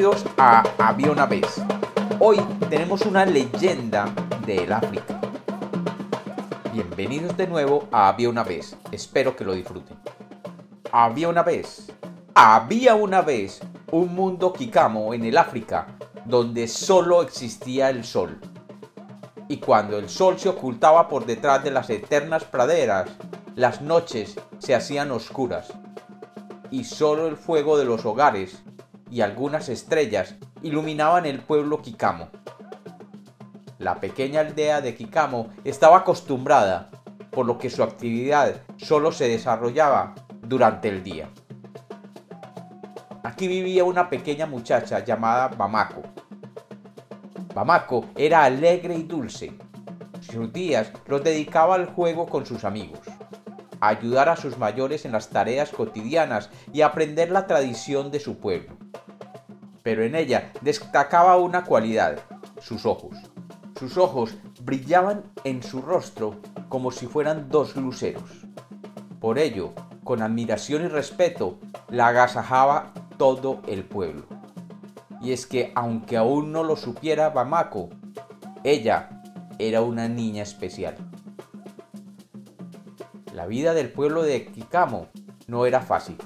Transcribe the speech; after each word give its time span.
Bienvenidos 0.00 0.32
a 0.38 0.62
Había 0.78 1.26
vez. 1.26 1.62
Hoy 2.20 2.38
tenemos 2.70 3.02
una 3.02 3.26
leyenda 3.26 4.06
del 4.46 4.72
África. 4.72 5.20
Bienvenidos 6.72 7.36
de 7.36 7.46
nuevo 7.46 7.86
a 7.92 8.08
Había 8.08 8.30
una 8.30 8.42
vez. 8.42 8.78
Espero 8.92 9.36
que 9.36 9.44
lo 9.44 9.52
disfruten. 9.52 9.98
Había 10.90 11.28
una 11.28 11.42
vez. 11.42 11.92
Había 12.34 12.94
una 12.94 13.20
vez 13.20 13.60
un 13.92 14.14
mundo 14.14 14.54
Kikamo 14.54 15.12
en 15.12 15.26
el 15.26 15.36
África 15.36 15.88
donde 16.24 16.66
solo 16.66 17.20
existía 17.20 17.90
el 17.90 18.02
sol. 18.02 18.40
Y 19.48 19.58
cuando 19.58 19.98
el 19.98 20.08
sol 20.08 20.38
se 20.38 20.48
ocultaba 20.48 21.08
por 21.08 21.26
detrás 21.26 21.62
de 21.62 21.72
las 21.72 21.90
eternas 21.90 22.44
praderas, 22.44 23.10
las 23.54 23.82
noches 23.82 24.40
se 24.60 24.74
hacían 24.74 25.10
oscuras 25.10 25.68
y 26.70 26.84
solo 26.84 27.26
el 27.26 27.36
fuego 27.36 27.76
de 27.76 27.84
los 27.84 28.06
hogares 28.06 28.62
y 29.10 29.22
algunas 29.22 29.68
estrellas 29.68 30.36
iluminaban 30.62 31.26
el 31.26 31.40
pueblo 31.40 31.82
Kikamo. 31.82 32.28
La 33.78 34.00
pequeña 34.00 34.40
aldea 34.40 34.80
de 34.80 34.94
Kikamo 34.94 35.48
estaba 35.64 35.98
acostumbrada, 35.98 36.90
por 37.30 37.46
lo 37.46 37.58
que 37.58 37.70
su 37.70 37.82
actividad 37.82 38.62
solo 38.76 39.12
se 39.12 39.28
desarrollaba 39.28 40.14
durante 40.42 40.88
el 40.88 41.02
día. 41.02 41.30
Aquí 43.22 43.48
vivía 43.48 43.84
una 43.84 44.08
pequeña 44.08 44.46
muchacha 44.46 45.04
llamada 45.04 45.48
Bamako. 45.48 46.02
Bamako 47.54 48.06
era 48.16 48.44
alegre 48.44 48.94
y 48.94 49.02
dulce. 49.02 49.52
Sus 50.20 50.52
días 50.52 50.92
los 51.06 51.24
dedicaba 51.24 51.74
al 51.74 51.86
juego 51.86 52.26
con 52.26 52.44
sus 52.44 52.64
amigos 52.64 53.00
ayudar 53.80 54.28
a 54.28 54.36
sus 54.36 54.58
mayores 54.58 55.04
en 55.04 55.12
las 55.12 55.30
tareas 55.30 55.70
cotidianas 55.70 56.50
y 56.72 56.82
aprender 56.82 57.30
la 57.30 57.46
tradición 57.46 58.10
de 58.10 58.20
su 58.20 58.38
pueblo. 58.38 58.76
Pero 59.82 60.04
en 60.04 60.14
ella 60.14 60.52
destacaba 60.60 61.36
una 61.36 61.64
cualidad, 61.64 62.18
sus 62.60 62.84
ojos. 62.86 63.16
Sus 63.78 63.96
ojos 63.96 64.36
brillaban 64.62 65.24
en 65.44 65.62
su 65.62 65.80
rostro 65.80 66.36
como 66.68 66.90
si 66.90 67.06
fueran 67.06 67.48
dos 67.48 67.76
luceros. 67.76 68.46
Por 69.20 69.38
ello, 69.38 69.72
con 70.04 70.22
admiración 70.22 70.84
y 70.84 70.88
respeto, 70.88 71.58
la 71.88 72.08
agasajaba 72.08 72.92
todo 73.16 73.62
el 73.66 73.84
pueblo. 73.84 74.24
Y 75.20 75.32
es 75.32 75.46
que 75.46 75.72
aunque 75.74 76.16
aún 76.16 76.52
no 76.52 76.64
lo 76.64 76.76
supiera 76.76 77.30
Bamako, 77.30 77.90
ella 78.64 79.22
era 79.58 79.82
una 79.82 80.08
niña 80.08 80.42
especial. 80.42 80.96
La 83.34 83.46
vida 83.46 83.74
del 83.74 83.90
pueblo 83.90 84.22
de 84.22 84.46
Kikamo 84.46 85.08
no 85.46 85.66
era 85.66 85.80
fácil, 85.80 86.16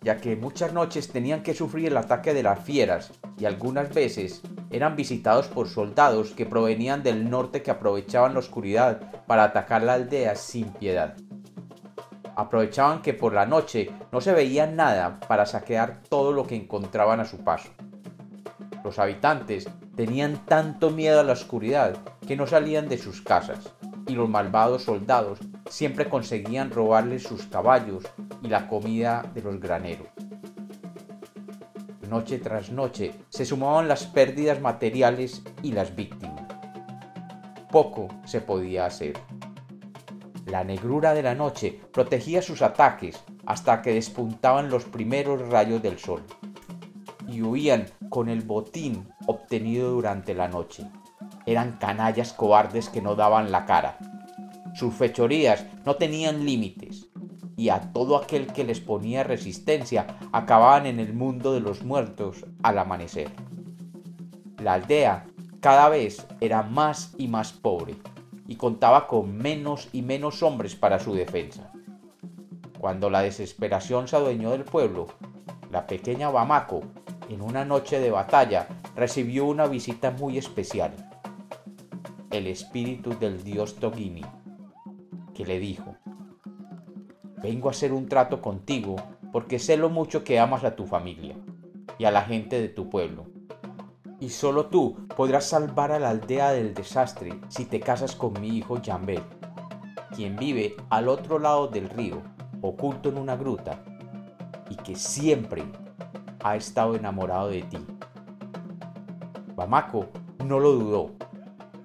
ya 0.00 0.16
que 0.16 0.36
muchas 0.36 0.72
noches 0.72 1.08
tenían 1.08 1.42
que 1.42 1.54
sufrir 1.54 1.88
el 1.88 1.96
ataque 1.96 2.34
de 2.34 2.42
las 2.42 2.60
fieras 2.60 3.12
y 3.38 3.44
algunas 3.44 3.92
veces 3.92 4.42
eran 4.70 4.96
visitados 4.96 5.46
por 5.48 5.68
soldados 5.68 6.32
que 6.32 6.46
provenían 6.46 7.02
del 7.02 7.28
norte 7.28 7.62
que 7.62 7.70
aprovechaban 7.70 8.34
la 8.34 8.40
oscuridad 8.40 9.24
para 9.26 9.44
atacar 9.44 9.82
la 9.82 9.94
aldea 9.94 10.36
sin 10.36 10.70
piedad. 10.70 11.16
Aprovechaban 12.36 13.02
que 13.02 13.14
por 13.14 13.32
la 13.32 13.46
noche 13.46 13.90
no 14.12 14.20
se 14.20 14.32
veía 14.32 14.66
nada 14.66 15.18
para 15.26 15.46
saquear 15.46 16.02
todo 16.08 16.32
lo 16.32 16.46
que 16.46 16.54
encontraban 16.54 17.18
a 17.18 17.24
su 17.24 17.38
paso. 17.38 17.70
Los 18.84 18.98
habitantes 18.98 19.68
tenían 19.96 20.46
tanto 20.46 20.90
miedo 20.90 21.18
a 21.18 21.24
la 21.24 21.32
oscuridad 21.32 21.96
que 22.26 22.36
no 22.36 22.46
salían 22.46 22.88
de 22.88 22.98
sus 22.98 23.20
casas 23.22 23.58
y 24.06 24.14
los 24.14 24.28
malvados 24.28 24.84
soldados 24.84 25.40
siempre 25.68 26.08
conseguían 26.08 26.70
robarles 26.70 27.24
sus 27.24 27.46
caballos 27.46 28.04
y 28.42 28.48
la 28.48 28.68
comida 28.68 29.24
de 29.34 29.42
los 29.42 29.60
graneros. 29.60 30.08
Noche 32.08 32.38
tras 32.38 32.70
noche 32.70 33.12
se 33.28 33.44
sumaban 33.44 33.86
las 33.88 34.06
pérdidas 34.06 34.60
materiales 34.60 35.42
y 35.62 35.72
las 35.72 35.94
víctimas. 35.94 36.46
Poco 37.70 38.08
se 38.24 38.40
podía 38.40 38.86
hacer. 38.86 39.14
La 40.46 40.64
negrura 40.64 41.12
de 41.12 41.22
la 41.22 41.34
noche 41.34 41.78
protegía 41.92 42.40
sus 42.40 42.62
ataques 42.62 43.22
hasta 43.44 43.82
que 43.82 43.92
despuntaban 43.92 44.70
los 44.70 44.84
primeros 44.86 45.46
rayos 45.50 45.82
del 45.82 45.98
sol 45.98 46.22
y 47.26 47.42
huían 47.42 47.86
con 48.08 48.30
el 48.30 48.40
botín 48.40 49.08
obtenido 49.26 49.90
durante 49.90 50.34
la 50.34 50.48
noche. 50.48 50.84
Eran 51.44 51.72
canallas 51.72 52.32
cobardes 52.32 52.88
que 52.88 53.02
no 53.02 53.14
daban 53.14 53.52
la 53.52 53.66
cara 53.66 53.98
sus 54.78 54.94
fechorías 54.94 55.64
no 55.84 55.96
tenían 55.96 56.46
límites, 56.46 56.87
y 57.58 57.70
a 57.70 57.92
todo 57.92 58.16
aquel 58.16 58.46
que 58.46 58.62
les 58.62 58.78
ponía 58.78 59.24
resistencia 59.24 60.06
acababan 60.30 60.86
en 60.86 61.00
el 61.00 61.12
mundo 61.12 61.52
de 61.52 61.60
los 61.60 61.82
muertos 61.82 62.46
al 62.62 62.78
amanecer. 62.78 63.32
La 64.62 64.74
aldea 64.74 65.26
cada 65.60 65.88
vez 65.88 66.24
era 66.40 66.62
más 66.62 67.14
y 67.18 67.26
más 67.26 67.52
pobre, 67.52 67.96
y 68.46 68.54
contaba 68.54 69.08
con 69.08 69.36
menos 69.36 69.88
y 69.92 70.02
menos 70.02 70.44
hombres 70.44 70.76
para 70.76 71.00
su 71.00 71.14
defensa. 71.14 71.72
Cuando 72.78 73.10
la 73.10 73.22
desesperación 73.22 74.06
se 74.06 74.14
adueñó 74.14 74.52
del 74.52 74.62
pueblo, 74.62 75.08
la 75.72 75.88
pequeña 75.88 76.30
Bamako, 76.30 76.82
en 77.28 77.42
una 77.42 77.64
noche 77.64 77.98
de 77.98 78.12
batalla, 78.12 78.68
recibió 78.94 79.46
una 79.46 79.66
visita 79.66 80.12
muy 80.12 80.38
especial. 80.38 80.92
El 82.30 82.46
espíritu 82.46 83.18
del 83.18 83.42
dios 83.42 83.74
Togini 83.74 84.24
que 85.34 85.44
le 85.44 85.60
dijo, 85.60 85.96
vengo 87.42 87.68
a 87.68 87.72
hacer 87.72 87.92
un 87.92 88.08
trato 88.08 88.40
contigo 88.40 88.96
porque 89.32 89.58
sé 89.58 89.76
lo 89.76 89.90
mucho 89.90 90.24
que 90.24 90.38
amas 90.38 90.64
a 90.64 90.76
tu 90.76 90.86
familia 90.86 91.36
y 91.98 92.04
a 92.04 92.10
la 92.10 92.22
gente 92.22 92.60
de 92.60 92.68
tu 92.68 92.88
pueblo. 92.88 93.26
Y 94.20 94.30
solo 94.30 94.66
tú 94.66 95.06
podrás 95.16 95.44
salvar 95.44 95.92
a 95.92 95.98
la 95.98 96.10
aldea 96.10 96.50
del 96.50 96.74
desastre 96.74 97.38
si 97.48 97.64
te 97.64 97.80
casas 97.80 98.16
con 98.16 98.40
mi 98.40 98.48
hijo 98.56 98.78
Jambel, 98.84 99.22
quien 100.14 100.36
vive 100.36 100.76
al 100.90 101.08
otro 101.08 101.38
lado 101.38 101.68
del 101.68 101.88
río, 101.88 102.22
oculto 102.60 103.08
en 103.08 103.18
una 103.18 103.36
gruta, 103.36 103.82
y 104.68 104.76
que 104.76 104.96
siempre 104.96 105.64
ha 106.42 106.56
estado 106.56 106.96
enamorado 106.96 107.48
de 107.50 107.62
ti. 107.62 107.78
Bamako 109.54 110.06
no 110.44 110.58
lo 110.58 110.72
dudó. 110.72 111.10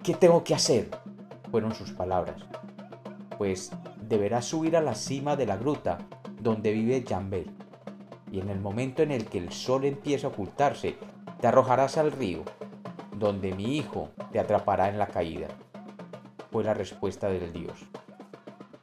¿Qué 0.02 0.14
tengo 0.14 0.44
que 0.44 0.56
hacer? 0.56 0.90
fueron 1.54 1.76
sus 1.76 1.92
palabras 1.92 2.36
pues 3.38 3.72
deberás 4.08 4.46
subir 4.46 4.76
a 4.76 4.82
la 4.82 4.96
cima 4.96 5.36
de 5.36 5.46
la 5.46 5.58
gruta 5.58 6.00
donde 6.40 6.72
vive 6.72 7.06
Jambel, 7.08 7.50
y 8.32 8.40
en 8.40 8.50
el 8.50 8.60
momento 8.60 9.02
en 9.02 9.12
el 9.12 9.26
que 9.26 9.38
el 9.38 9.52
sol 9.52 9.86
empiece 9.86 10.26
a 10.26 10.30
ocultarse, 10.30 10.98
te 11.40 11.48
arrojarás 11.48 11.98
al 11.98 12.12
río, 12.12 12.44
donde 13.16 13.54
mi 13.54 13.78
hijo 13.78 14.10
te 14.32 14.40
atrapará 14.40 14.90
en 14.90 14.98
la 14.98 15.08
caída. 15.08 15.48
Fue 16.52 16.64
la 16.64 16.74
respuesta 16.74 17.30
del 17.30 17.54
dios. 17.54 17.74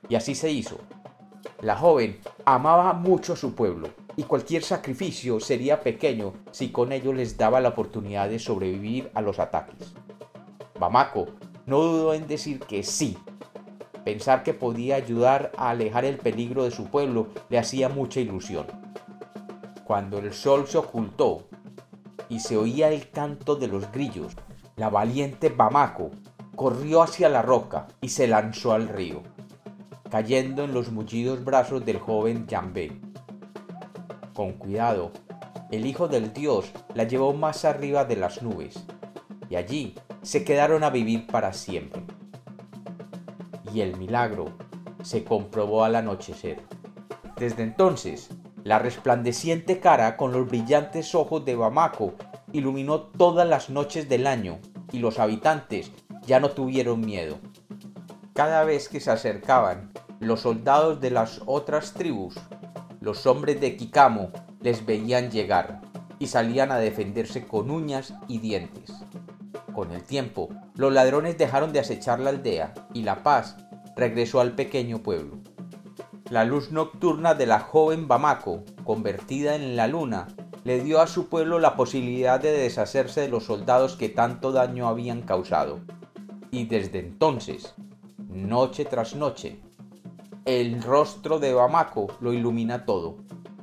Y 0.09 0.15
así 0.15 0.35
se 0.35 0.51
hizo. 0.51 0.79
La 1.61 1.77
joven 1.77 2.21
amaba 2.45 2.93
mucho 2.95 3.35
a 3.35 3.37
su 3.37 3.55
pueblo, 3.55 3.91
y 4.17 4.23
cualquier 4.23 4.63
sacrificio 4.63 5.41
sería 5.41 5.81
pequeño 5.81 6.33
si 6.51 6.71
con 6.71 6.93
ello 6.93 7.13
les 7.13 7.37
daba 7.37 7.61
la 7.61 7.71
oportunidad 7.71 8.29
de 8.29 8.39
sobrevivir 8.39 9.11
a 9.15 9.21
los 9.21 9.39
ataques. 9.39 9.95
Bamako 10.79 11.27
no 11.67 11.81
dudó 11.81 12.15
en 12.15 12.27
decir 12.27 12.61
que 12.61 12.83
sí 12.83 13.19
Pensar 14.05 14.43
que 14.43 14.55
podía 14.55 14.97
ayudar 14.97 15.53
a 15.57 15.71
alejar 15.71 16.05
el 16.05 16.17
peligro 16.17 16.65
de 16.65 16.71
su 16.71 16.87
pueblo 16.87 17.29
le 17.51 17.59
hacía 17.59 17.89
mucha 17.89 18.21
ilusión. 18.21 18.67
Cuando 19.85 20.19
el 20.19 20.33
sol 20.33 20.67
se 20.67 20.79
ocultó 20.79 21.49
y 22.29 22.41
se 22.41 22.57
oía 22.57 22.91
el 22.91 23.11
canto 23.11 23.57
de 23.57 23.69
los 23.69 23.91
grillos, 23.93 24.35
la 24.77 24.89
valiente 24.89 25.51
Bamako 25.51 26.11
corrió 26.57 27.03
hacia 27.03 27.29
la 27.29 27.43
roca 27.43 27.89
y 28.01 28.09
se 28.09 28.27
lanzó 28.27 28.73
al 28.73 28.89
río, 28.89 29.23
cayendo 30.11 30.65
en 30.65 30.73
los 30.73 30.91
mullidos 30.91 31.45
brazos 31.45 31.85
del 31.85 31.99
joven 31.99 32.47
Jambé. 32.49 32.99
Con 34.35 34.53
cuidado, 34.55 35.11
el 35.71 35.85
hijo 35.85 36.09
del 36.09 36.33
dios 36.33 36.73
la 36.95 37.05
llevó 37.05 37.35
más 37.35 37.65
arriba 37.65 38.05
de 38.05 38.17
las 38.17 38.43
nubes, 38.43 38.87
y 39.51 39.57
allí 39.57 39.95
se 40.23 40.45
quedaron 40.45 40.85
a 40.85 40.91
vivir 40.91 41.27
para 41.27 41.53
siempre 41.53 42.03
y 43.73 43.81
el 43.81 43.97
milagro 43.97 44.53
se 45.03 45.25
comprobó 45.25 45.85
al 45.85 45.97
anochecer. 45.97 46.61
Desde 47.37 47.63
entonces, 47.63 48.31
la 48.65 48.79
resplandeciente 48.79 49.81
cara 49.81 50.17
con 50.17 50.33
los 50.33 50.47
brillantes 50.47 51.15
ojos 51.15 51.45
de 51.45 51.57
Bamako 51.57 52.15
iluminó 52.53 53.01
todas 53.01 53.49
las 53.49 53.71
noches 53.71 54.09
del 54.09 54.27
año 54.27 54.59
y 54.93 54.99
los 54.99 55.19
habitantes 55.19 55.91
ya 56.27 56.41
no 56.41 56.51
tuvieron 56.51 57.01
miedo. 57.01 57.39
Cada 58.35 58.65
vez 58.65 58.89
que 58.89 59.01
se 59.01 59.11
acercaban 59.11 59.93
los 60.19 60.41
soldados 60.41 61.01
de 61.01 61.11
las 61.11 61.41
otras 61.47 61.95
tribus, 61.95 62.39
los 63.01 63.27
hombres 63.27 63.61
de 63.61 63.77
Kikamo 63.77 64.31
les 64.61 64.85
veían 64.85 65.31
llegar 65.31 65.81
y 66.19 66.27
salían 66.27 66.71
a 66.71 66.77
defenderse 66.77 67.47
con 67.47 67.71
uñas 67.71 68.13
y 68.29 68.39
dientes. 68.39 68.93
Con 69.75 69.93
el 69.93 70.03
tiempo, 70.03 70.49
los 70.75 70.93
ladrones 70.93 71.39
dejaron 71.39 71.73
de 71.73 71.81
acechar 71.81 72.21
la 72.21 72.31
aldea 72.31 72.75
y 72.93 73.03
la 73.03 73.23
paz 73.23 73.57
regresó 73.97 74.41
al 74.41 74.53
pequeño 74.53 75.03
pueblo. 75.03 75.39
La 76.31 76.45
luz 76.45 76.71
nocturna 76.71 77.35
de 77.35 77.47
la 77.47 77.61
joven 77.61 78.09
Bamako, 78.09 78.65
convertida 78.85 79.55
en 79.55 79.77
la 79.77 79.87
luna, 79.87 80.29
le 80.65 80.81
dio 80.81 81.01
a 81.01 81.07
su 81.07 81.29
pueblo 81.29 81.59
la 81.59 81.77
posibilidad 81.77 82.41
de 82.41 82.53
deshacerse 82.53 83.23
de 83.23 83.29
los 83.29 83.45
soldados 83.45 83.97
que 83.97 84.09
tanto 84.09 84.53
daño 84.53 84.89
habían 84.89 85.23
causado. 85.23 85.81
Y 86.51 86.67
desde 86.67 86.99
entonces, 86.99 87.75
noche 88.29 88.85
tras 88.85 89.15
noche, 89.15 89.61
el 90.45 90.83
rostro 90.83 91.39
de 91.39 91.55
Bamako 91.55 92.09
lo 92.21 92.33
ilumina 92.33 92.85
todo, 92.85 93.19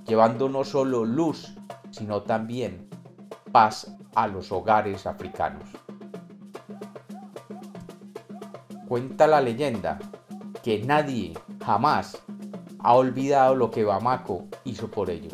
llevando 0.06 0.50
no 0.50 0.64
solo 0.64 1.06
luz, 1.06 1.54
sino 1.92 2.24
también 2.24 2.90
paz 3.52 3.96
a 4.16 4.28
los 4.28 4.52
hogares 4.52 5.06
africanos. 5.06 5.70
Cuenta 8.88 9.28
la 9.28 9.42
leyenda 9.42 10.00
que 10.64 10.80
nadie 10.80 11.34
jamás 11.66 12.24
ha 12.80 12.94
olvidado 12.94 13.54
lo 13.54 13.70
que 13.70 13.84
Bamako 13.84 14.46
hizo 14.64 14.90
por 14.90 15.10
ellos. 15.10 15.34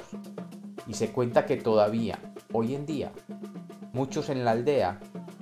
Y 0.88 0.96
se 0.96 1.12
cuenta 1.12 1.46
que 1.46 1.58
todavía, 1.58 2.18
hoy 2.52 2.74
en 2.74 2.88
día, 2.88 3.12
muchos 3.94 4.30
en 4.30 4.44
la 4.44 4.52
aldea 4.52 5.00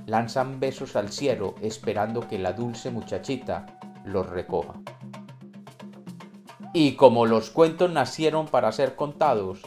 lanzan 0.07 0.59
besos 0.59 0.97
al 0.97 1.09
cielo 1.09 1.55
esperando 1.61 2.27
que 2.27 2.37
la 2.37 2.51
dulce 2.51 2.91
muchachita 2.91 3.79
los 4.03 4.27
recoja. 4.27 4.73
Y 6.73 6.95
como 6.97 7.25
los 7.25 7.49
cuentos 7.49 7.91
nacieron 7.91 8.47
para 8.47 8.73
ser 8.73 8.97
contados, 8.97 9.61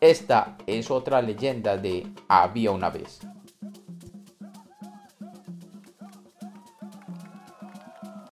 esta 0.00 0.56
es 0.66 0.90
otra 0.90 1.20
leyenda 1.20 1.76
de 1.76 2.10
Había 2.28 2.70
una 2.70 2.88
vez. 2.88 3.20